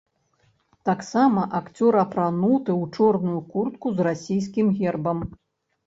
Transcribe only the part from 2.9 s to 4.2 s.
чорную куртку з